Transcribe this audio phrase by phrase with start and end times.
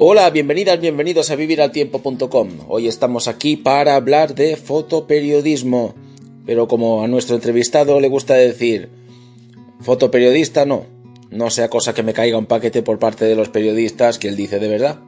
[0.00, 2.48] Hola, bienvenidas, bienvenidos a viviraltiempo.com.
[2.68, 5.96] Hoy estamos aquí para hablar de fotoperiodismo,
[6.46, 8.90] pero como a nuestro entrevistado le gusta decir,
[9.80, 10.86] fotoperiodista no,
[11.32, 14.36] no sea cosa que me caiga un paquete por parte de los periodistas que él
[14.36, 15.00] dice de verdad.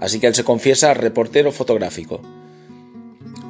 [0.00, 2.22] Así que él se confiesa reportero fotográfico.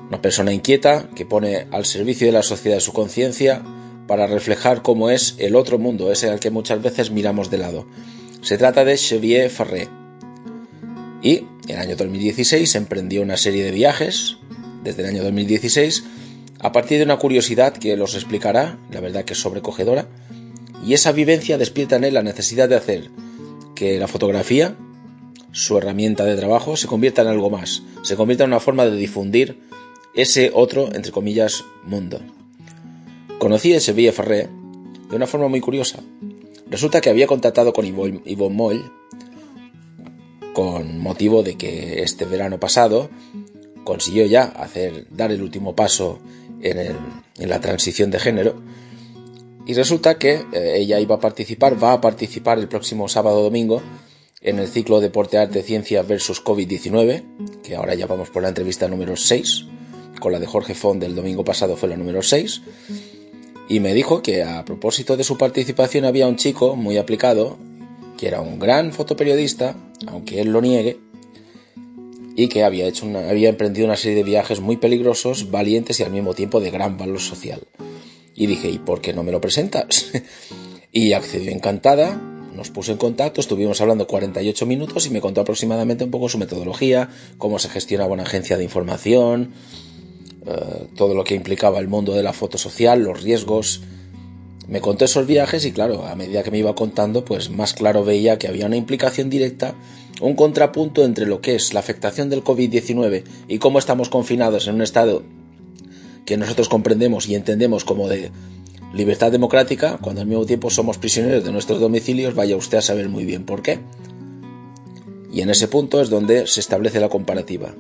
[0.09, 3.62] Una persona inquieta que pone al servicio de la sociedad su conciencia
[4.09, 7.86] para reflejar cómo es el otro mundo, ese al que muchas veces miramos de lado.
[8.43, 9.98] Se trata de Xavier Ferré
[11.23, 14.38] y en el año 2016 emprendió una serie de viajes,
[14.85, 16.05] desde el año 2016,
[16.61, 20.09] a partir de una curiosidad que los explicará, la verdad que es sobrecogedora,
[20.85, 23.11] y esa vivencia despierta en él la necesidad de hacer
[23.74, 24.77] que la fotografía,
[25.52, 28.96] su herramienta de trabajo, se convierta en algo más, se convierta en una forma de
[28.96, 29.61] difundir
[30.15, 32.21] ese otro, entre comillas, mundo.
[33.39, 34.49] Conocí a Sevilla Ferré
[35.09, 36.01] de una forma muy curiosa.
[36.71, 38.93] Resulta que había contactado con Yvonne Moll
[40.59, 43.10] con motivo de que este verano pasado
[43.84, 46.18] consiguió ya hacer, dar el último paso
[46.60, 46.96] en,
[47.37, 48.60] la transición de género.
[49.66, 53.80] Y resulta que eh, ella iba a participar, va a participar el próximo sábado domingo
[54.40, 58.88] en el ciclo Deporte, Arte, Ciencia versus COVID-19, que ahora ya vamos por la entrevista
[58.88, 59.65] número 6,
[60.18, 62.62] con la de Jorge Font del domingo pasado fue la número 6,
[63.68, 67.59] y me dijo que a propósito de su participación había un chico muy aplicado
[68.19, 69.75] que era un gran fotoperiodista,
[70.06, 70.99] aunque él lo niegue,
[72.37, 76.11] y que había, hecho había emprendido una serie de viajes muy peligrosos, valientes y al
[76.11, 77.67] mismo tiempo de gran valor social.
[78.34, 80.11] Y dije, ¿y por qué no me lo presentas?
[80.93, 82.21] y accedió encantada,
[82.55, 86.39] nos puso en contacto, estuvimos hablando 48 minutos y me contó aproximadamente un poco su
[86.39, 87.09] metodología,
[87.39, 89.53] cómo se gestionaba una agencia de información,
[90.47, 93.83] eh, todo lo que implicaba el mundo de la foto social, los riesgos,
[94.69, 98.05] me contó esos viajes y claro, a medida que me iba contando, pues más claro
[98.05, 99.75] veía que había una implicación directa,
[100.21, 104.75] un contrapunto entre lo que es la afectación del COVID-19 y cómo estamos confinados en
[104.75, 105.23] un estado
[106.27, 108.31] que nosotros comprendemos y entendemos como de
[108.93, 113.09] libertad democrática, cuando al mismo tiempo somos prisioneros de nuestros domicilios, vaya usted a saber
[113.09, 113.78] muy bien por qué.
[115.33, 117.75] Y en ese punto es donde se establece la comparativa.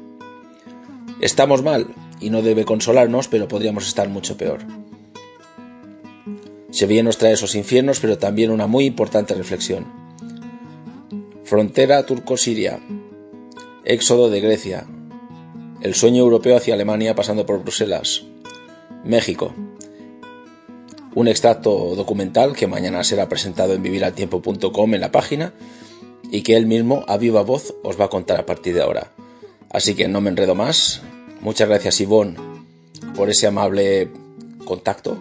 [1.20, 1.88] Estamos mal
[2.20, 4.87] y no debe consolarnos, pero podríamos estar mucho peor.
[6.78, 9.84] Sevilla nos trae esos infiernos, pero también una muy importante reflexión.
[11.42, 12.78] Frontera turco-siria,
[13.84, 14.86] éxodo de Grecia,
[15.80, 18.22] el sueño europeo hacia Alemania pasando por Bruselas,
[19.02, 19.52] México.
[21.16, 25.54] Un extracto documental que mañana será presentado en viviraltiempo.com en la página
[26.30, 29.10] y que él mismo a viva voz os va a contar a partir de ahora.
[29.70, 31.02] Así que no me enredo más.
[31.40, 32.36] Muchas gracias Ivonne
[33.16, 34.10] por ese amable
[34.64, 35.18] contacto,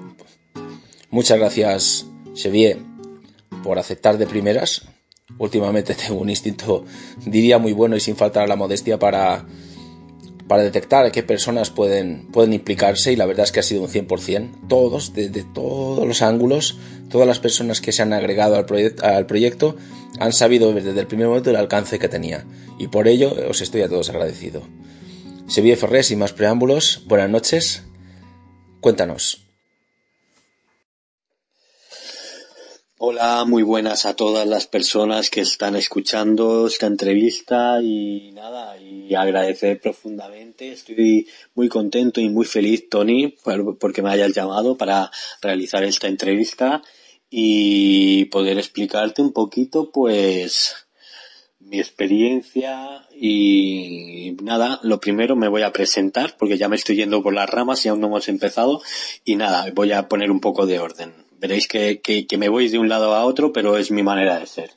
[1.18, 2.06] Muchas gracias,
[2.36, 2.78] Xavier,
[3.64, 4.84] por aceptar de primeras.
[5.40, 6.86] Últimamente tengo un instinto,
[7.26, 9.48] diría, muy bueno y sin faltar a la modestia para,
[10.48, 13.88] para detectar qué personas pueden, pueden implicarse y la verdad es que ha sido un
[13.88, 14.68] 100%.
[14.68, 16.78] Todos, desde todos los ángulos,
[17.10, 18.68] todas las personas que se han agregado al,
[19.02, 19.76] al proyecto
[20.20, 22.46] han sabido desde el primer momento el alcance que tenía
[22.78, 24.62] y por ello os estoy a todos agradecido.
[25.50, 27.86] Xavier Ferrer, sin más preámbulos, buenas noches.
[28.82, 29.47] Cuéntanos.
[33.00, 39.14] Hola, muy buenas a todas las personas que están escuchando esta entrevista y nada, y
[39.14, 40.72] agradecer profundamente.
[40.72, 43.36] Estoy muy contento y muy feliz, Tony,
[43.80, 45.12] porque me hayas llamado para
[45.44, 46.82] realizar esta entrevista
[47.30, 50.88] y poder explicarte un poquito, pues,
[51.60, 57.22] mi experiencia y nada, lo primero me voy a presentar porque ya me estoy yendo
[57.22, 58.82] por las ramas y aún no hemos empezado
[59.24, 62.80] y nada, voy a poner un poco de orden veréis que, que, me voy de
[62.80, 64.72] un lado a otro, pero es mi manera de ser.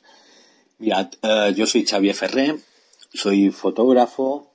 [0.79, 2.57] Mirad, eh, yo soy Xavier Ferré,
[3.13, 4.51] soy fotógrafo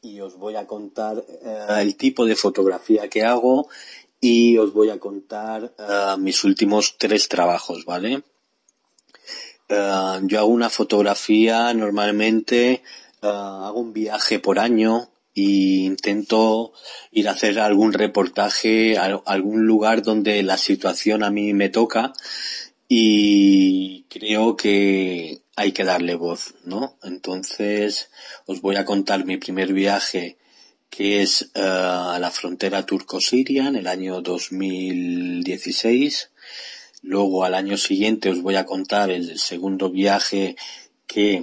[0.00, 3.68] y os voy a contar eh, el tipo de fotografía que hago
[4.20, 8.22] y os voy a contar eh, mis últimos tres trabajos, ¿vale?
[10.24, 12.82] yo hago una fotografía normalmente,
[13.22, 16.72] hago un viaje por año y intento
[17.10, 22.12] ir a hacer algún reportaje, a algún lugar donde la situación a mí me toca
[22.88, 26.96] y creo que hay que darle voz, ¿no?
[27.02, 28.10] Entonces
[28.46, 30.36] os voy a contar mi primer viaje
[30.90, 36.30] que es eh, a la frontera turco-siria en el año 2016.
[37.00, 40.56] Luego al año siguiente os voy a contar el segundo viaje
[41.06, 41.42] que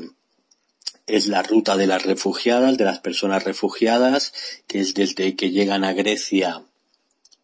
[1.10, 4.34] es la ruta de las refugiadas, de las personas refugiadas,
[4.68, 6.64] que es desde que llegan a Grecia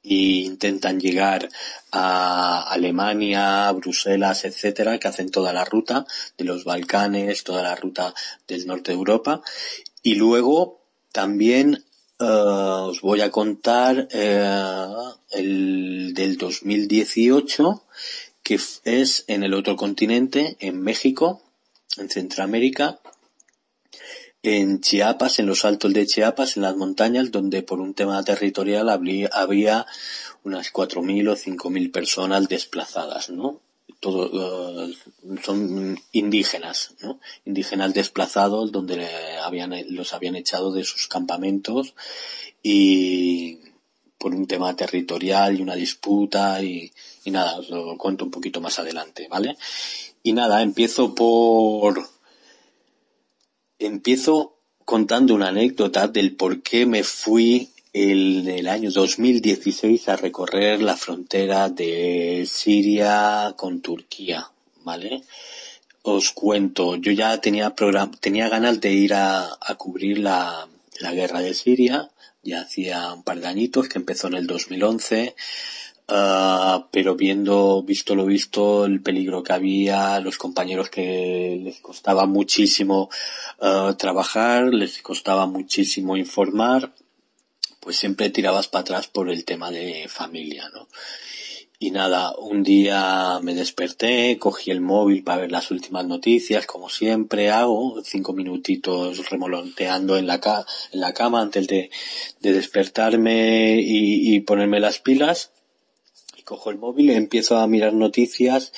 [0.03, 1.49] e intentan llegar
[1.91, 6.05] a Alemania, Bruselas, etcétera, que hacen toda la ruta
[6.37, 8.13] de los Balcanes, toda la ruta
[8.47, 9.41] del norte de Europa.
[10.03, 10.81] Y luego
[11.11, 11.83] también
[12.19, 14.93] eh, os voy a contar eh,
[15.31, 17.83] el del 2018,
[18.43, 21.41] que es en el otro continente, en México,
[21.97, 22.99] en Centroamérica,
[24.45, 28.89] en Chiapas, en los altos de Chiapas, en las montañas, donde por un tema territorial
[28.89, 29.85] había,
[30.43, 33.59] unas 4.000 o 5.000 personas desplazadas, ¿no?
[33.99, 34.93] Todo, eh,
[35.43, 37.19] son indígenas, ¿no?
[37.45, 39.07] Indígenas desplazados donde
[39.43, 41.95] habían, los habían echado de sus campamentos
[42.61, 43.59] y
[44.17, 46.91] por un tema territorial y una disputa y,
[47.23, 49.57] y nada, os lo cuento un poquito más adelante, ¿vale?
[50.23, 52.14] Y nada, empiezo por,
[53.79, 60.81] empiezo contando una anécdota del por qué me fui en el año 2016 a recorrer
[60.81, 64.49] la frontera de Siria con Turquía,
[64.83, 65.23] ¿vale?
[66.01, 67.73] Os cuento, yo ya tenía
[68.19, 70.67] tenía ganas de ir a, cubrir la,
[70.99, 72.11] la guerra de Siria,
[72.43, 75.35] ya hacía un par de añitos que empezó en el 2011,
[76.07, 82.27] Uh, pero viendo, visto lo visto, el peligro que había, los compañeros que les costaba
[82.27, 83.09] muchísimo
[83.59, 86.93] uh, trabajar, les costaba muchísimo informar,
[87.79, 90.87] pues siempre tirabas para atrás por el tema de familia, ¿no?
[91.79, 96.87] Y nada, un día me desperté, cogí el móvil para ver las últimas noticias, como
[96.87, 101.89] siempre hago, cinco minutitos remolonteando en la, ca en la cama antes de,
[102.41, 105.51] de despertarme y, y ponerme las pilas
[106.45, 108.71] cojo el móvil, empiezo a mirar noticias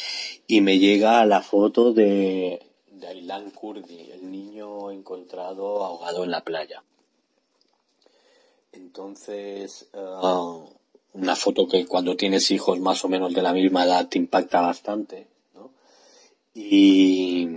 [0.47, 6.43] y me llega la foto de, de Aylan Kurdi, el niño encontrado ahogado en la
[6.43, 6.81] playa.
[8.71, 10.63] Entonces, uh,
[11.13, 14.61] una foto que cuando tienes hijos más o menos de la misma edad te impacta
[14.61, 15.71] bastante, ¿no?
[16.53, 17.47] Y,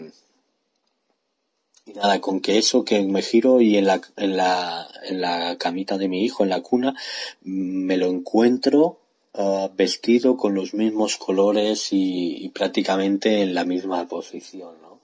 [1.87, 5.57] y nada, con que eso, que me giro y en la, en la, en la
[5.57, 6.97] camita de mi hijo, en la cuna,
[7.43, 9.00] me lo encuentro
[9.35, 14.99] Ah, vestido con los mismos colores y, prácticamente en la misma posición, ¿no?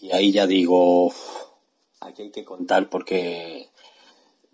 [0.00, 1.12] Y ahí ya digo,
[2.00, 3.68] aquí hay que contar porque,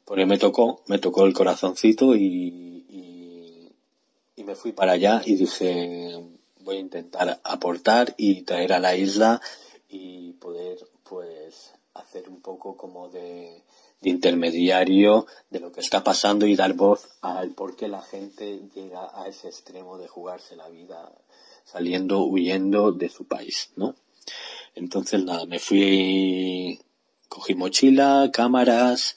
[0.05, 3.72] porque me tocó, me tocó el corazoncito y, y,
[4.37, 6.22] y me fui para allá y dije,
[6.60, 9.40] voy a intentar aportar y traer a la isla
[9.88, 13.62] y poder pues hacer un poco como de,
[14.00, 18.61] de intermediario de lo que está pasando y dar voz al por qué la gente
[18.75, 21.12] llega a ese extremo de jugarse la vida
[21.65, 23.95] saliendo, huyendo de su país, ¿no?
[24.75, 26.79] Entonces nada, me fui,
[27.29, 29.17] cogí mochila, cámaras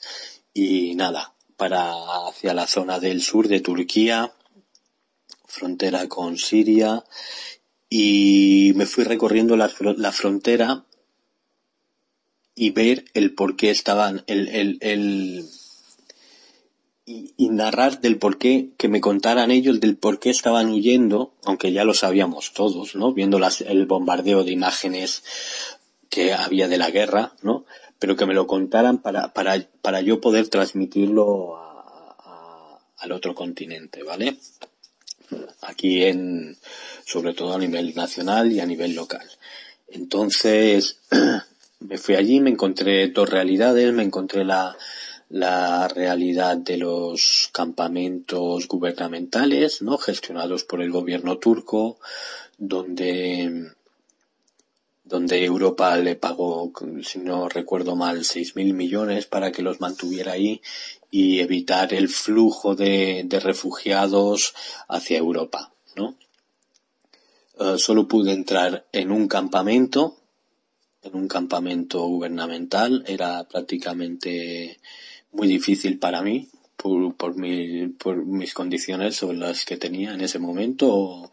[0.52, 4.32] y nada, para hacia la zona del sur de Turquía,
[5.46, 7.04] frontera con Siria,
[7.88, 10.84] y me fui recorriendo la, la frontera
[12.54, 15.44] y ver el por qué estaban, el, el, el
[17.04, 21.72] y, narrar del por qué, que me contaran ellos del por qué estaban huyendo, aunque
[21.72, 23.12] ya lo sabíamos todos, ¿no?
[23.12, 25.22] Viendo las, el bombardeo de imágenes
[26.08, 27.64] que había de la guerra, ¿no?
[27.98, 34.02] Pero que me lo contaran para, para, para yo poder transmitirlo a, al otro continente,
[34.02, 34.36] ¿vale?
[35.62, 36.56] Aquí en,
[37.04, 39.28] sobre todo a nivel nacional y a nivel local.
[39.88, 41.00] Entonces,
[41.86, 44.76] me fui allí, me encontré dos realidades, me encontré la,
[45.28, 49.98] la realidad de los campamentos gubernamentales, ¿no?
[49.98, 51.98] gestionados por el gobierno turco,
[52.58, 53.72] donde
[55.04, 56.72] donde Europa le pagó,
[57.02, 60.62] si no recuerdo mal, seis mil millones para que los mantuviera ahí
[61.10, 64.54] y evitar el flujo de, de refugiados
[64.88, 66.16] hacia Europa, ¿no?
[67.58, 70.21] Uh, solo pude entrar en un campamento
[71.02, 73.04] en un campamento gubernamental.
[73.06, 74.78] Era prácticamente
[75.32, 80.20] muy difícil para mí por, por, mi, por mis condiciones sobre las que tenía en
[80.20, 81.30] ese momento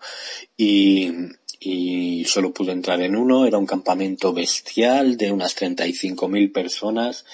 [0.55, 1.11] y,
[1.59, 3.45] y solo pude entrar en uno.
[3.45, 7.25] Era un campamento bestial de unas 35.000 personas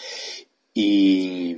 [0.74, 1.56] y,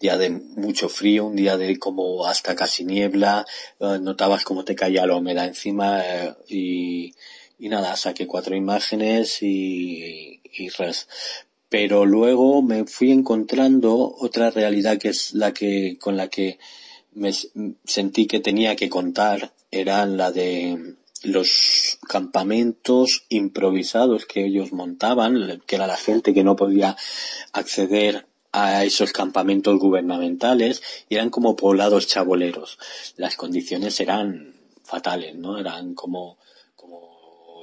[0.00, 3.46] día de mucho frío, un día de como hasta casi niebla,
[3.80, 7.14] eh, notabas cómo te caía la humedad encima eh, y,
[7.58, 11.08] y nada, saqué cuatro imágenes y, y res.
[11.68, 16.58] Pero luego me fui encontrando otra realidad que es la que, con la que
[17.12, 17.32] me
[17.84, 20.94] sentí que tenía que contar, era la de
[21.24, 26.96] los campamentos improvisados que ellos montaban, que era la gente que no podía
[27.52, 32.78] acceder a esos campamentos gubernamentales y eran como poblados chaboleros.
[33.16, 35.58] Las condiciones eran fatales, ¿no?
[35.58, 36.38] Eran como,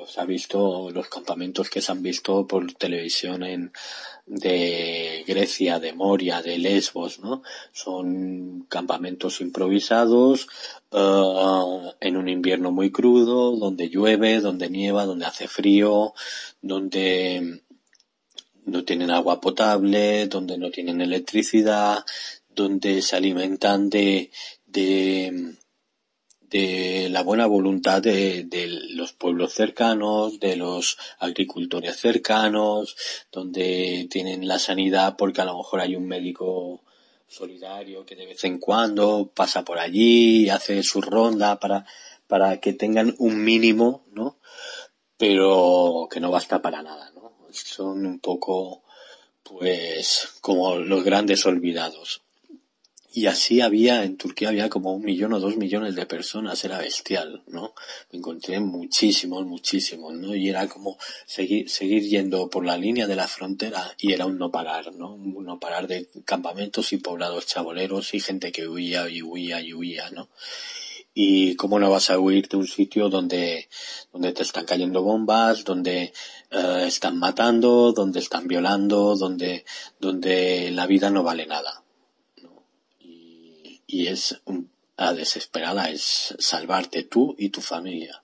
[0.07, 3.71] se ha visto los campamentos que se han visto por televisión en,
[4.25, 7.43] de Grecia, de Moria, de Lesbos, ¿no?
[7.71, 10.47] Son campamentos improvisados,
[10.91, 16.13] uh, en un invierno muy crudo, donde llueve, donde nieva, donde hace frío,
[16.61, 17.61] donde
[18.65, 22.05] no tienen agua potable, donde no tienen electricidad,
[22.55, 24.31] donde se alimentan de,
[24.65, 25.55] de,
[26.51, 28.47] de la buena voluntad de,
[28.91, 32.95] los pueblos cercanos, de los agricultores cercanos,
[33.31, 36.83] donde tienen la sanidad porque a lo mejor hay un médico
[37.27, 41.85] solidario que de vez en cuando pasa por allí hace su ronda para,
[42.27, 44.37] para que tengan un mínimo, ¿no?
[45.17, 47.11] Pero que no basta para nada
[47.53, 48.83] son un poco,
[49.43, 52.23] pues, como los grandes olvidados.
[53.13, 56.77] Y así había, en Turquía había como un millón o dos millones de personas, era
[56.77, 57.73] bestial, ¿no?
[58.11, 60.33] Me encontré muchísimos, muchísimos, ¿no?
[60.33, 64.37] Y era como seguir, seguir yendo por la línea de la frontera y era un
[64.37, 65.13] no parar, ¿no?
[65.15, 69.73] Un no parar de campamentos y poblados chaboleros y gente que huía y huía y
[69.73, 70.29] huía, ¿no?
[71.13, 73.67] y cómo no vas a huir de un sitio donde,
[74.13, 76.13] donde te están cayendo bombas, donde
[76.51, 79.65] eh, están matando, donde están violando, donde,
[79.99, 81.83] donde la vida no vale nada.
[83.91, 84.41] Y, es
[84.97, 88.23] la desesperada, es salvarte tú y tu familia.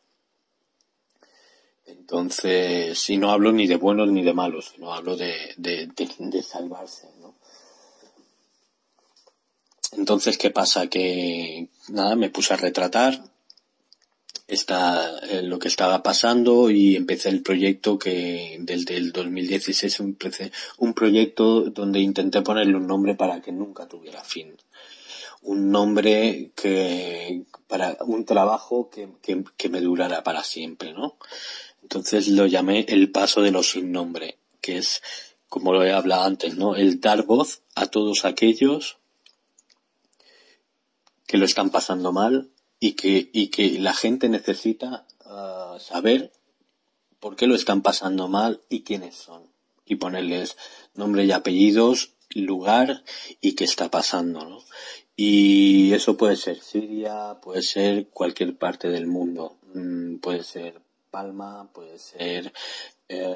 [1.85, 6.43] Entonces, y no hablo ni de buenos ni de malos, no hablo de, de, de,
[6.43, 7.35] salvarse, ¿no?
[9.93, 10.87] Entonces, ¿qué pasa?
[10.87, 13.21] Que nada, me puse a retratar
[14.47, 20.51] esta, eh, lo que estaba pasando y empecé el proyecto que desde el 2016 empecé
[20.77, 24.55] un proyecto donde intenté ponerle un nombre para que nunca tuviera fin.
[25.41, 31.17] Un nombre que, para un trabajo que, que, que me durara para siempre, ¿no?
[31.81, 35.01] Entonces lo llamé el paso de los sin nombre, que es,
[35.47, 36.75] como lo he hablado antes, ¿no?
[36.75, 38.97] El dar voz a todos aquellos
[41.25, 46.31] que lo están pasando mal y que, y que la gente necesita uh, saber
[47.19, 49.43] por qué lo están pasando mal y quiénes son.
[49.85, 50.57] Y ponerles
[50.95, 53.03] nombre y apellidos, lugar
[53.41, 54.63] y qué está pasando, ¿no?
[55.17, 60.79] Y eso puede ser Siria, puede ser cualquier parte del mundo, mm, puede ser
[61.11, 62.53] Palma, puede ser
[63.09, 63.35] eh,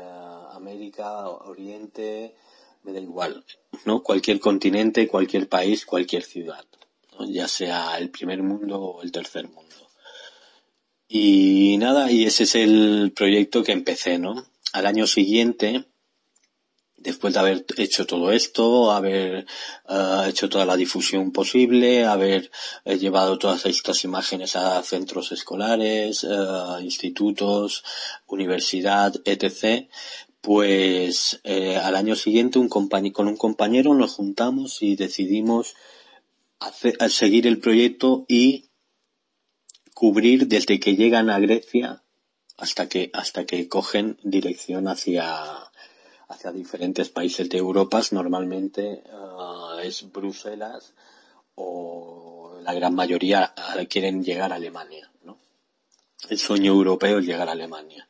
[0.51, 2.35] América, Oriente,
[2.83, 3.43] me da igual,
[3.85, 4.01] ¿no?
[4.03, 6.63] Cualquier continente, cualquier país, cualquier ciudad
[7.29, 9.75] ya sea el primer mundo o el tercer mundo.
[11.07, 14.45] Y nada, y ese es el proyecto que empecé, ¿no?
[14.71, 15.85] Al año siguiente,
[17.03, 19.45] después de haber hecho todo esto, haber
[19.89, 22.51] uh, hecho toda la difusión posible, haber
[22.85, 27.83] uh, llevado todas estas imágenes a centros escolares, uh, institutos,
[28.27, 29.87] universidad, etc.,
[30.41, 35.75] pues eh, al año siguiente un con un compañero nos juntamos y decidimos
[36.59, 38.69] hacer, seguir el proyecto y
[39.93, 42.03] cubrir desde que llegan a Grecia
[42.57, 45.70] hasta que hasta que cogen dirección hacia
[46.31, 50.93] hacia diferentes países de Europa normalmente uh, es Bruselas
[51.55, 53.53] o la gran mayoría
[53.89, 55.37] quieren llegar a Alemania ¿no?
[56.29, 58.07] el sueño europeo es llegar a Alemania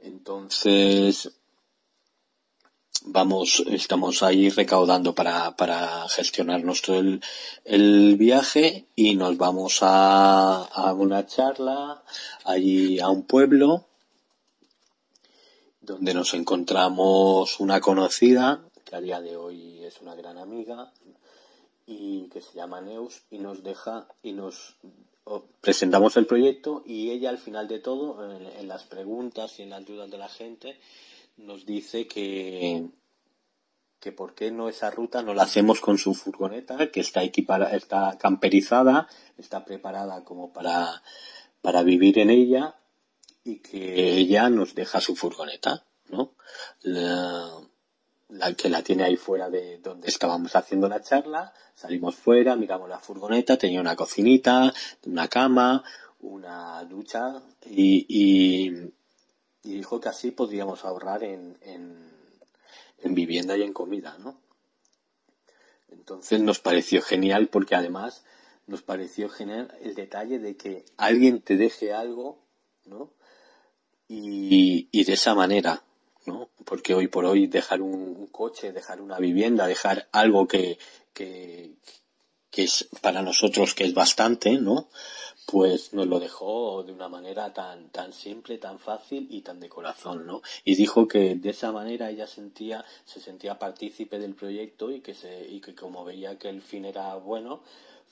[0.00, 1.30] entonces
[3.04, 7.20] vamos, estamos ahí recaudando para, para gestionar nuestro el,
[7.64, 12.02] el viaje y nos vamos a, a una charla
[12.44, 13.86] allí a un pueblo
[15.82, 20.92] donde nos encontramos una conocida que a día de hoy es una gran amiga
[21.86, 24.76] y que se llama Neus y nos deja y nos
[25.60, 29.70] presentamos el proyecto y ella al final de todo en, en las preguntas y en
[29.70, 30.78] las dudas de la gente
[31.36, 32.86] nos dice que,
[33.98, 37.74] que por qué no esa ruta no la hacemos con su furgoneta, que está equipada,
[37.74, 41.02] está camperizada, está preparada como para,
[41.60, 42.76] para vivir en ella
[43.44, 46.34] y que ella nos deja su furgoneta, ¿no?
[46.82, 51.52] La, que la tiene ahí fuera de donde estábamos haciendo la charla.
[51.74, 54.72] Salimos fuera, miramos la furgoneta, tenía una cocinita,
[55.06, 55.82] una cama,
[56.20, 58.92] una ducha y, y,
[59.62, 62.10] dijo que así podríamos ahorrar en, en,
[62.98, 64.40] en vivienda y en comida, ¿no?
[65.88, 68.24] Entonces nos pareció genial porque además
[68.66, 72.38] nos pareció genial el detalle de que alguien te deje algo,
[72.84, 73.10] ¿no?
[74.14, 75.82] Y, de esa manera,
[76.26, 76.50] ¿no?
[76.66, 80.78] Porque hoy por hoy dejar un, coche, dejar una vivienda, dejar algo que,
[81.14, 81.72] que,
[82.50, 84.88] que es para nosotros que es bastante, ¿no?
[85.46, 89.68] Pues nos lo dejó de una manera tan, tan simple, tan fácil y tan de
[89.68, 90.42] corazón, ¿no?
[90.64, 95.14] Y dijo que de esa manera ella sentía, se sentía partícipe del proyecto y que
[95.14, 97.62] se, y que como veía que el fin era bueno,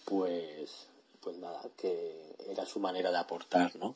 [0.07, 0.89] pues,
[1.21, 3.95] pues nada, que era su manera de aportar, ¿no?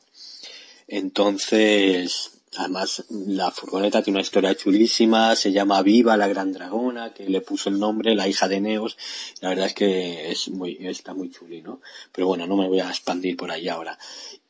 [0.87, 7.27] Entonces, además, la furgoneta tiene una historia chulísima, se llama Viva la Gran Dragona, que
[7.27, 8.97] le puso el nombre, la hija de Neos.
[9.41, 11.81] La verdad es que es muy, está muy chuli, ¿no?
[12.11, 13.97] Pero bueno, no me voy a expandir por ahí ahora.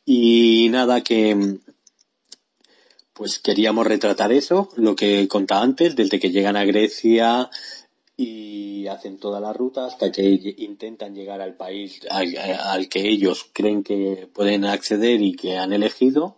[0.05, 1.57] Y nada, que,
[3.13, 7.49] pues queríamos retratar eso, lo que contaba antes, desde que llegan a Grecia,
[8.17, 13.83] y hacen toda la ruta hasta que intentan llegar al país al, que ellos creen
[13.83, 16.37] que pueden acceder y que han elegido.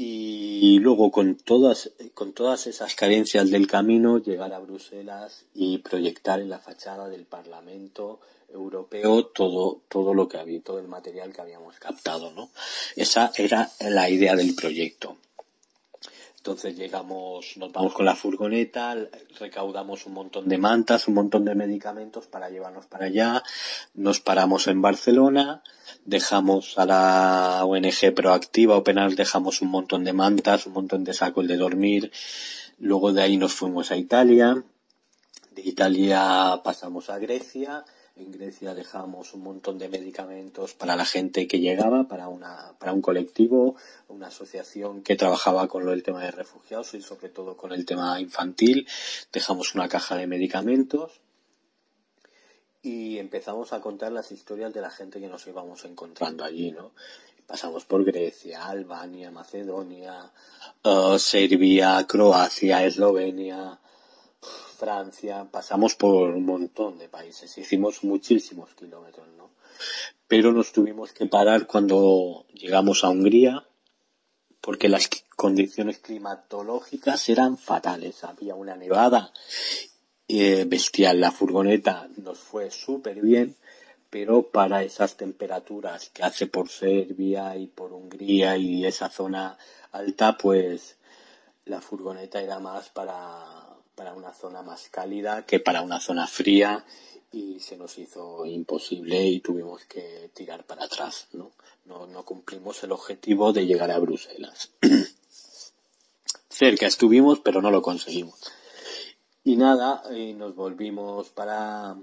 [0.00, 6.40] Y luego con todas con todas esas carencias del camino llegar a Bruselas y proyectar
[6.40, 11.40] en la fachada del Parlamento europeo todo todo lo que había todo el material que
[11.40, 12.48] habíamos captado no
[12.96, 15.18] esa era la idea del proyecto
[16.38, 18.96] entonces llegamos, nos vamos con la furgoneta,
[19.38, 23.42] recaudamos un montón de mantas, un montón de medicamentos para llevarnos para allá,
[23.94, 25.62] nos paramos en Barcelona,
[26.04, 31.12] dejamos a la ONG proactiva o penal, dejamos un montón de mantas, un montón de
[31.12, 32.12] sacos de dormir,
[32.78, 34.62] luego de ahí nos fuimos a Italia,
[35.50, 37.84] de Italia pasamos a Grecia,
[38.18, 42.92] en Grecia dejamos un montón de medicamentos para la gente que llegaba, para, una, para
[42.92, 43.76] un colectivo,
[44.08, 48.20] una asociación que trabajaba con del tema de refugiados y sobre todo con el tema
[48.20, 48.88] infantil.
[49.32, 51.20] Dejamos una caja de medicamentos
[52.82, 56.92] y empezamos a contar las historias de la gente que nos íbamos encontrando allí, ¿no?
[57.46, 60.30] Pasamos por Grecia, Albania, Macedonia,
[60.84, 63.78] uh, Serbia, Croacia, Eslovenia,
[64.40, 69.50] Francia, pasamos por un montón de países, hicimos muchísimos kilómetros, ¿no?
[70.26, 73.66] Pero nos tuvimos que parar cuando llegamos a Hungría,
[74.60, 78.24] porque las condiciones climatológicas eran fatales.
[78.24, 79.32] Había una nevada
[80.26, 81.20] eh, bestial.
[81.20, 83.56] La furgoneta nos fue súper bien,
[84.10, 89.56] pero para esas temperaturas que hace por Serbia y por Hungría y esa zona
[89.92, 90.98] alta, pues
[91.64, 93.67] la furgoneta era más para
[93.98, 96.84] para una zona más cálida que para una zona fría
[97.32, 101.50] y se nos hizo imposible y tuvimos que tirar para atrás, ¿no?
[101.84, 104.70] No, no cumplimos el objetivo de llegar a Bruselas.
[106.48, 108.38] Cerca estuvimos, pero no lo conseguimos.
[109.42, 111.96] Y nada, y nos volvimos para,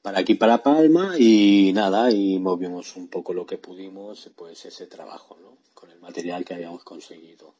[0.00, 4.86] para aquí, para Palma, y nada, y movimos un poco lo que pudimos, pues ese
[4.86, 5.56] trabajo, ¿no?
[5.74, 7.54] Con el material que habíamos conseguido.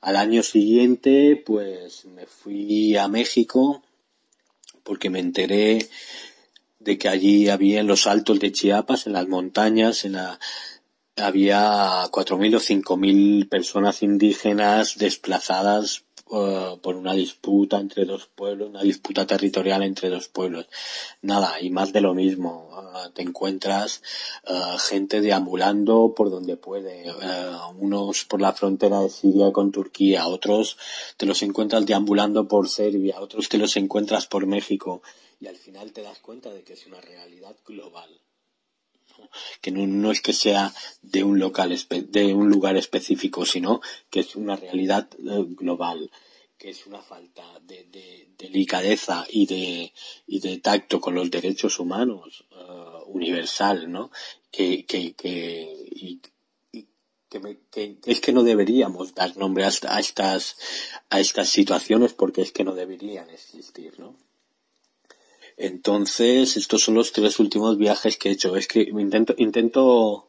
[0.00, 3.82] Al año siguiente, pues me fui a México
[4.82, 5.88] porque me enteré
[6.78, 10.38] de que allí había en los altos de Chiapas, en las montañas, en la,
[11.16, 18.26] había cuatro mil o cinco mil personas indígenas desplazadas uh, por una disputa entre dos
[18.26, 20.66] pueblos, una disputa territorial entre dos pueblos.
[21.22, 22.70] Nada, y más de lo mismo.
[22.72, 24.02] Uh, te encuentras
[24.48, 27.04] uh, gente deambulando por donde puede,
[27.78, 30.76] unos por la frontera de Siria con Turquía, otros
[31.16, 35.02] te los encuentras deambulando por Serbia, otros te los encuentras por México,
[35.40, 38.08] y al final te das cuenta de que es una realidad global
[39.60, 40.72] que no, es que sea
[41.02, 41.76] de un local
[42.08, 46.10] de un lugar específico sino que es una realidad eh, global
[46.58, 49.92] que es una falta de, delicadeza y de,
[50.26, 54.10] y de tacto con los derechos humanos eh, universal, ¿no?
[54.50, 56.20] Que, que, que,
[57.28, 60.56] que, es que no deberíamos dar nombre a, estas,
[61.10, 64.16] a estas situaciones porque es que no deberían existir, ¿no?
[65.56, 68.56] Entonces, estos son los tres últimos viajes que he hecho.
[68.56, 70.26] Es que intento, intento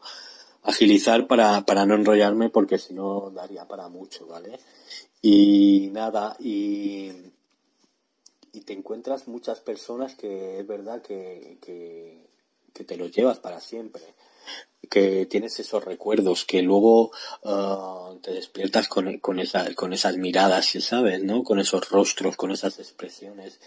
[0.64, 4.60] agilizar para, para no enrollarme porque si no daría para mucho, ¿vale?
[5.22, 7.12] Y nada, y,
[8.66, 12.26] te encuentras muchas personas que es verdad que, que,
[12.74, 14.04] que te los llevas para siempre.
[14.90, 17.12] que tienes esos recuerdos, que luego
[17.44, 21.24] uh, te despiertas con, con, esa, con esas miradas, ¿sabes?
[21.24, 21.44] ¿no?
[21.44, 23.60] Con esos rostros, con esas expresiones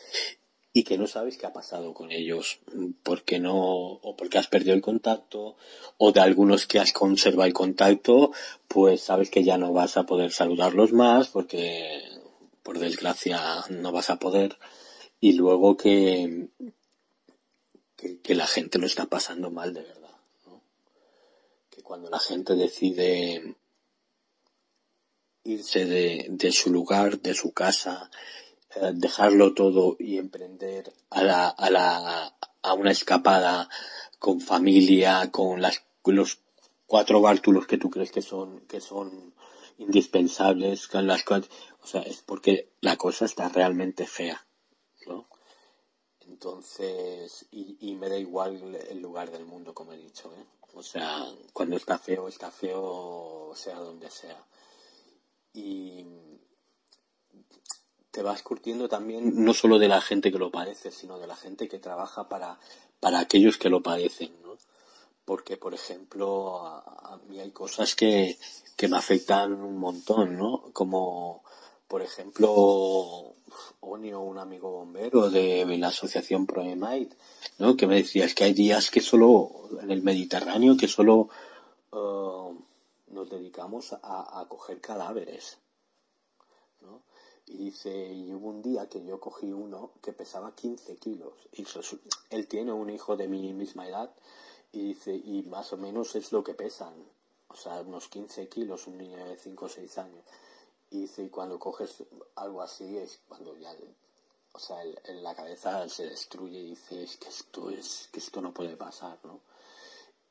[0.72, 2.60] y que no sabes qué ha pasado con ellos,
[3.02, 5.56] porque no, o porque has perdido el contacto,
[5.96, 8.32] o de algunos que has conservado el contacto,
[8.68, 12.00] pues sabes que ya no vas a poder saludarlos más, porque
[12.62, 14.58] por desgracia no vas a poder,
[15.20, 16.48] y luego que,
[18.22, 20.62] que, la gente lo está pasando mal de verdad, ¿no?
[21.70, 23.56] que cuando la gente decide
[25.44, 28.10] irse de, de su lugar, de su casa,
[28.94, 33.68] dejarlo todo y emprender a, la, a, la, a una escapada
[34.18, 36.40] con familia, con las, los
[36.86, 39.34] cuatro bártulos que tú crees que son, que son
[39.78, 44.46] indispensables, con las o sea, es porque la cosa está realmente fea,
[45.06, 45.28] ¿no?
[46.20, 50.44] Entonces, y, y me da igual el lugar del mundo, como he dicho, ¿eh?
[50.74, 54.46] O sea, cuando está feo, está feo, sea donde sea.
[55.52, 56.04] Y,
[58.10, 61.36] te vas curtiendo también no solo de la gente que lo padece, sino de la
[61.36, 62.58] gente que trabaja para,
[63.00, 64.56] para aquellos que lo padecen, ¿no?
[65.24, 68.38] Porque, por ejemplo, a, mí hay cosas que,
[68.76, 70.70] que me afectan un montón, ¿no?
[70.72, 71.42] Como,
[71.86, 73.34] por ejemplo,
[73.80, 77.14] Onio, un amigo bombero de, la asociación ProEmite,
[77.58, 77.76] ¿no?
[77.76, 81.28] Que me decía, es que hay días que solo, en el Mediterráneo, que solo
[81.92, 82.54] uh,
[83.08, 85.58] nos dedicamos a, a coger cadáveres.
[87.50, 91.32] Y dice, y hubo un día que yo cogí uno que pesaba 15 kilos.
[91.52, 91.64] Y
[92.30, 94.10] él tiene un hijo de mi misma edad
[94.72, 96.94] y dice, y más o menos es lo que pesan.
[97.48, 100.24] O sea, unos 15 kilos, un niño de 5 o 6 años.
[100.90, 102.04] Y dice, y cuando coges
[102.36, 103.74] algo así es cuando ya,
[104.52, 108.52] o sea, en la cabeza se destruye y dice, que esto es, que esto no
[108.52, 109.40] puede pasar, ¿no?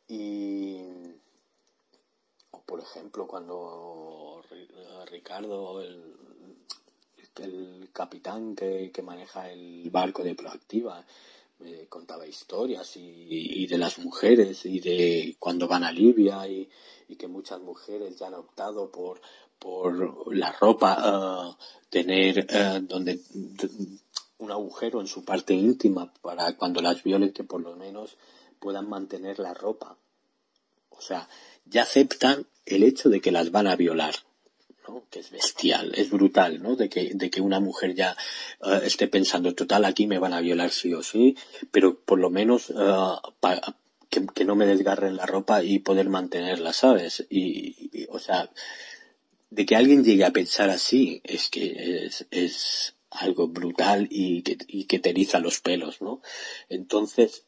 [0.08, 0.82] Y,
[2.52, 4.44] o por ejemplo, cuando
[5.08, 6.27] Ricardo, el,
[7.40, 11.06] el capitán que, maneja el barco de Proactiva
[11.60, 16.70] me contaba historias y, de las mujeres y de cuando van a Libia y,
[17.18, 19.22] que muchas mujeres ya han optado por,
[19.58, 21.56] por la ropa, uh,
[21.90, 23.20] tener uh, donde
[24.40, 28.18] un agujero en su parte íntima para cuando las violen que por lo menos
[28.60, 29.98] puedan mantener la ropa.
[30.90, 31.28] O sea,
[31.66, 34.16] ya aceptan el hecho de que las van a violar
[35.10, 36.76] que es bestial, es brutal, ¿no?
[36.76, 38.16] De que, de que una mujer ya
[38.64, 41.36] eh, esté pensando, total, aquí me van a violar sí o sí,
[41.72, 43.62] pero por lo menos eh,
[44.10, 47.26] que, no me desgarren la ropa y poder mantenerla, ¿sabes?
[47.30, 48.50] Y, o sea,
[49.50, 54.58] de que alguien llegue a pensar así es que es, es algo brutal y que,
[54.68, 56.22] y que te eriza los pelos, ¿no?
[56.70, 57.46] Entonces,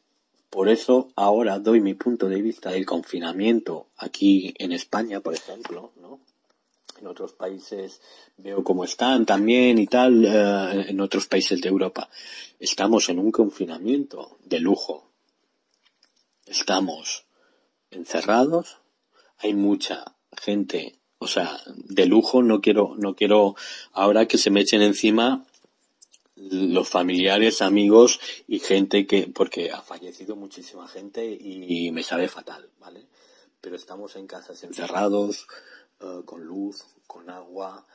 [0.50, 5.92] por eso ahora doy mi punto de vista del confinamiento aquí en España, por ejemplo,
[6.00, 6.20] ¿no?
[7.00, 8.00] En otros países
[8.36, 12.08] veo cómo están también y tal, eh, en otros países de Europa.
[12.58, 15.10] Estamos en un confinamiento de lujo.
[16.46, 17.24] Estamos
[17.90, 18.78] encerrados,
[19.38, 23.56] hay mucha gente, o sea, de lujo, no quiero, no quiero
[23.92, 25.44] ahora que se me echen encima
[26.36, 32.70] los familiares, amigos y gente que, porque ha fallecido muchísima gente y me sabe fatal,
[32.78, 33.06] ¿vale?
[33.60, 35.46] Pero estamos en casas encerrados,
[36.00, 37.86] eh, con luz, con agua,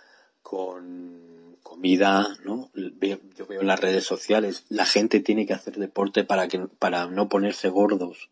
[0.42, 2.70] con comida, ¿no?
[2.76, 7.08] Yo veo en las redes sociales, la gente tiene que hacer deporte para que, para
[7.08, 8.30] no ponerse gordos.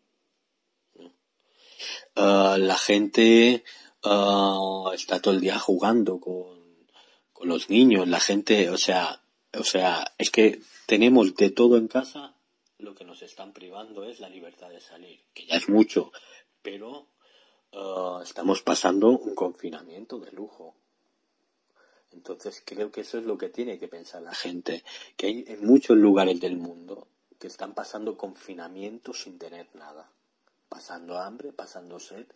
[0.96, 3.64] Eh, la gente
[4.04, 6.86] eh, está todo el día jugando con,
[7.32, 9.20] con los niños, la gente, o sea,
[9.58, 12.36] o sea, es que tenemos de todo en casa,
[12.78, 16.12] lo que nos están privando es la libertad de salir, que ya es mucho,
[16.62, 17.08] pero
[17.76, 20.76] Ah, estamos pasando un confinamiento de lujo.
[22.12, 24.84] Entonces creo que eso es lo que tiene que pensar la gente,
[25.16, 27.08] que hay en muchos lugares del mundo
[27.40, 30.08] que están pasando confinamiento sin tener nada,
[30.68, 32.26] pasando hambre, pasando sed,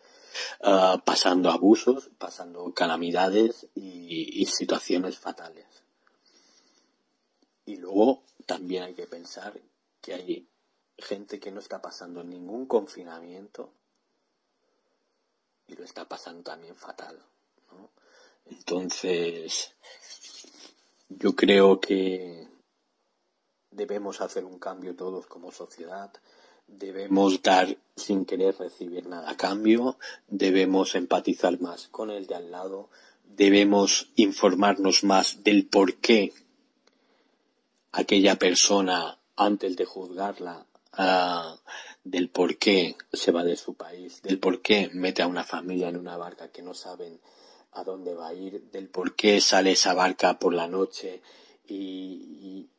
[0.61, 5.67] ah, pasando abusos, pasando calamidades y situaciones fatales.
[7.65, 9.61] Y luego también hay que pensar
[10.01, 10.49] que hay
[10.97, 13.71] gente que no está pasando ningún confinamiento
[15.69, 17.17] y lo está pasando también fatal.
[17.71, 17.91] ¿no?
[18.45, 19.75] Entonces,
[21.09, 22.47] yo creo que
[23.71, 26.11] debemos hacer un cambio todos como sociedad,
[26.67, 32.51] debemos dar sin querer recibir nada a cambio, debemos empatizar más con el de al
[32.51, 32.89] lado,
[33.23, 36.33] debemos informarnos más del por qué
[37.91, 41.55] aquella persona, antes de juzgarla, ah,
[42.09, 45.89] del por qué se va de su país, del por qué mete a una familia
[45.89, 47.19] en una barca que no saben
[47.73, 51.21] a dónde va a ir, del por qué sale esa barca por la noche
[51.67, 52.69] y, y,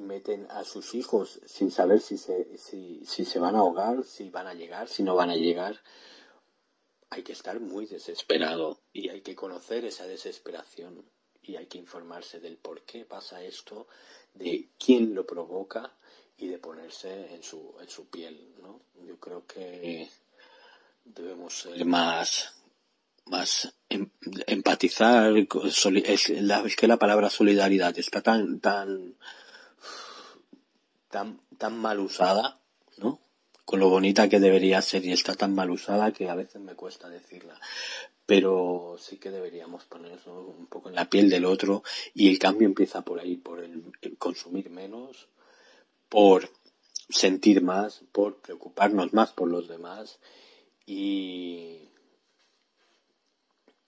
[0.00, 4.30] meten a sus hijos sin saber si se, si, si se van a ahogar, si
[4.30, 5.82] van a llegar, si no van a llegar.
[7.10, 11.04] Hay que estar muy desesperado y hay que conocer esa desesperación
[11.42, 13.88] y hay que informarse del por qué pasa esto,
[14.34, 15.98] de quién lo provoca
[16.38, 18.80] y de ponerse en su, en su piel, ¿no?
[19.04, 20.08] Yo creo que
[21.04, 22.54] debemos ser más,
[23.26, 24.08] más em,
[24.46, 25.86] empatizar, es,
[26.30, 29.16] es que la palabra solidaridad está tan, tan,
[31.08, 32.60] tan, tan mal usada,
[32.98, 33.18] ¿no?
[33.64, 36.74] Con lo bonita que debería ser y está tan mal usada que a veces me
[36.74, 37.60] cuesta decirla.
[38.26, 41.82] Pero sí que deberíamos ponernos un poco en la piel del otro
[42.14, 45.28] y el cambio empieza por ahí, por el consumir menos,
[46.08, 46.50] por
[47.08, 50.18] sentir más, por preocuparnos más por los demás
[50.86, 51.88] y,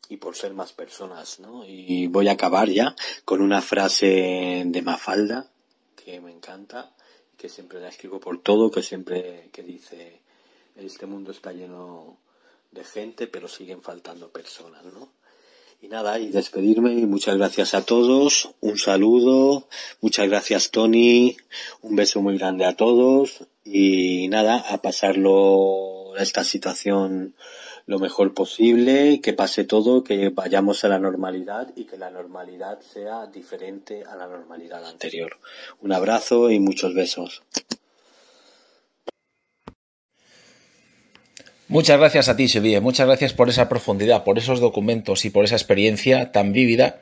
[0.09, 1.65] y por ser más personas, ¿no?
[1.67, 5.51] Y voy a acabar ya con una frase de Mafalda
[5.97, 6.95] que me encanta,
[7.37, 10.23] que siempre la escribo por todo, que siempre que dice
[10.77, 12.19] este mundo está lleno
[12.71, 15.13] de gente, pero siguen faltando personas, ¿no?
[15.83, 19.67] Y nada, y despedirme y muchas gracias a todos, un saludo,
[20.03, 21.39] muchas gracias Tony,
[21.81, 27.35] un beso muy grande a todos y nada, a pasarlo esta situación
[27.87, 32.81] lo mejor posible, que pase todo, que vayamos a la normalidad y que la normalidad
[32.81, 35.39] sea diferente a la normalidad anterior.
[35.81, 37.43] Un abrazo y muchos besos.
[41.71, 42.81] Muchas gracias a ti, Sevilla.
[42.81, 46.99] Muchas gracias por esa profundidad, por esos documentos y por esa experiencia tan vívida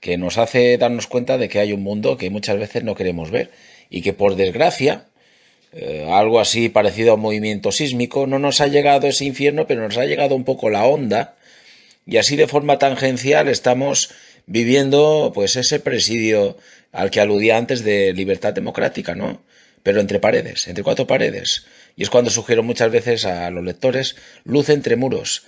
[0.00, 3.32] que nos hace darnos cuenta de que hay un mundo que muchas veces no queremos
[3.32, 3.50] ver
[3.90, 5.06] y que por desgracia
[5.72, 9.82] eh, algo así parecido a un movimiento sísmico no nos ha llegado ese infierno, pero
[9.82, 11.34] nos ha llegado un poco la onda
[12.06, 14.10] y así de forma tangencial estamos
[14.46, 16.56] viviendo pues ese presidio
[16.92, 19.42] al que aludía antes de libertad democrática, ¿no?
[19.82, 24.16] Pero entre paredes, entre cuatro paredes y es cuando sugiero muchas veces a los lectores
[24.44, 25.44] luz entre muros.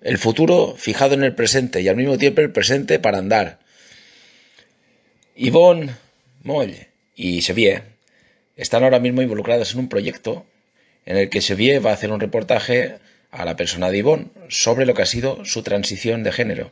[0.00, 3.58] El futuro fijado en el presente y al mismo tiempo el presente para andar.
[5.34, 5.94] Yvonne
[6.44, 6.74] Moll
[7.16, 7.82] y Sevier
[8.56, 10.46] están ahora mismo involucrados en un proyecto
[11.04, 12.98] en el que Sevier va a hacer un reportaje
[13.30, 16.70] a la persona de Yvonne sobre lo que ha sido su transición de género,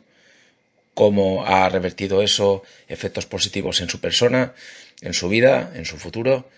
[0.93, 4.53] cómo ha revertido eso efectos positivos en su persona,
[5.01, 6.49] en su vida, en su futuro,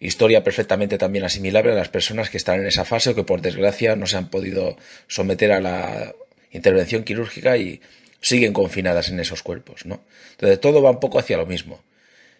[0.00, 3.40] Historia perfectamente también asimilable a las personas que están en esa fase o que por
[3.40, 4.76] desgracia no se han podido
[5.08, 6.14] someter a la
[6.52, 7.80] intervención quirúrgica y
[8.20, 10.00] siguen confinadas en esos cuerpos, ¿no?
[10.32, 11.80] Entonces todo va un poco hacia lo mismo.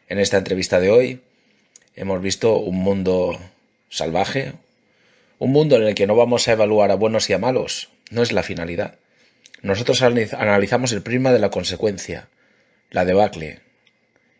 [0.08, 1.20] En esta entrevista de hoy
[1.96, 3.38] hemos visto un mundo
[3.90, 4.52] salvaje,
[5.38, 8.22] un mundo en el que no vamos a evaluar a buenos y a malos, no
[8.22, 8.98] es la finalidad.
[9.62, 12.28] Nosotros analizamos el prisma de la consecuencia,
[12.90, 13.60] la debacle,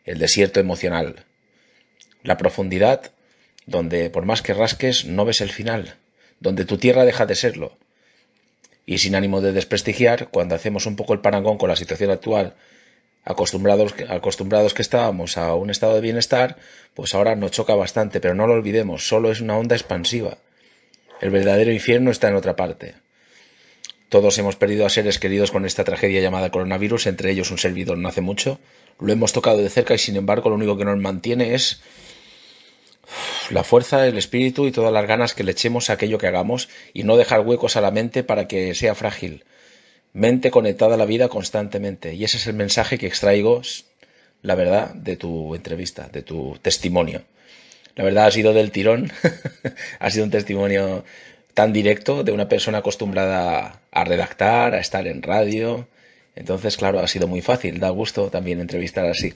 [0.04, 1.24] el desierto emocional,
[2.22, 3.12] la profundidad
[3.66, 5.96] donde por más que rasques no ves el final,
[6.40, 7.76] donde tu tierra deja de serlo.
[8.86, 12.54] Y sin ánimo de desprestigiar, cuando hacemos un poco el parangón con la situación actual,
[13.24, 16.56] acostumbrados, acostumbrados que estábamos a un estado de bienestar,
[16.94, 20.38] pues ahora nos choca bastante, pero no lo olvidemos, solo es una onda expansiva.
[21.20, 22.94] El verdadero infierno está en otra parte.
[24.08, 27.98] Todos hemos perdido a seres queridos con esta tragedia llamada coronavirus, entre ellos un servidor
[27.98, 28.58] no hace mucho.
[28.98, 31.82] Lo hemos tocado de cerca y sin embargo lo único que nos mantiene es
[33.50, 36.68] la fuerza, el espíritu y todas las ganas que le echemos a aquello que hagamos
[36.92, 39.44] y no dejar huecos a la mente para que sea frágil.
[40.12, 42.14] Mente conectada a la vida constantemente.
[42.14, 43.62] Y ese es el mensaje que extraigo,
[44.42, 47.22] la verdad, de tu entrevista, de tu testimonio.
[47.94, 49.12] La verdad ha sido del tirón,
[49.98, 51.04] ha sido un testimonio
[51.54, 55.88] tan directo de una persona acostumbrada a redactar, a estar en radio.
[56.36, 59.34] Entonces, claro, ha sido muy fácil, da gusto también entrevistar así.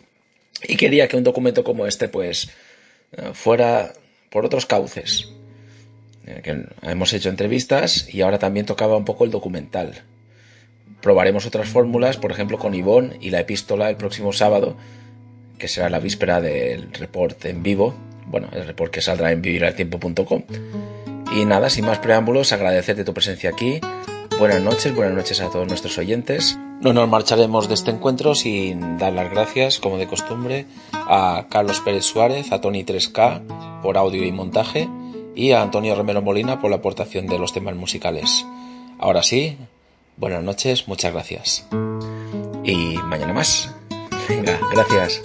[0.63, 2.51] Y quería que un documento como este, pues,
[3.33, 3.93] fuera
[4.31, 5.33] por otros cauces.
[6.27, 10.03] Eh, que hemos hecho entrevistas y ahora también tocaba un poco el documental.
[11.01, 14.77] Probaremos otras fórmulas, por ejemplo con Ivonne y la epístola el próximo sábado,
[15.59, 17.95] que será la víspera del report en vivo.
[18.27, 20.45] Bueno, el report que saldrá en viviraltiempo.com.
[21.35, 23.81] Y nada, sin más preámbulos, agradecerte tu presencia aquí.
[24.39, 26.57] Buenas noches, buenas noches a todos nuestros oyentes.
[26.83, 31.79] No nos marcharemos de este encuentro sin dar las gracias, como de costumbre, a Carlos
[31.79, 34.89] Pérez Suárez, a Tony 3K por audio y montaje
[35.37, 38.45] y a Antonio Romero Molina por la aportación de los temas musicales.
[38.99, 39.57] Ahora sí,
[40.17, 41.69] buenas noches, muchas gracias.
[42.65, 43.73] Y mañana más.
[44.29, 45.23] Venga, gracias.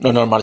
[0.00, 0.30] No nos